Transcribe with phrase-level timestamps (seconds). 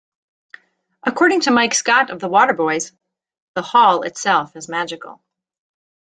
[1.03, 2.91] According to Mike Scott of the Waterboys:
[3.53, 5.21] The Hall itself is magical.